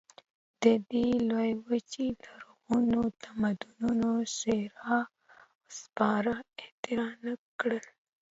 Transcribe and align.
د 0.61 0.63
دې 0.91 1.07
لویې 1.29 1.53
وچې 1.67 2.07
لرغونو 2.23 3.01
تمدنونو 3.23 4.09
څرخ 4.37 4.73
او 4.95 5.03
سپاره 5.79 6.33
اختراع 6.61 7.13
نه 7.25 7.33
کړل. 7.59 7.85